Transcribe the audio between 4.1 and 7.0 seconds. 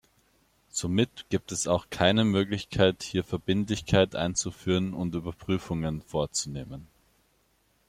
einzuführen und Überprüfungen vorzunehmen.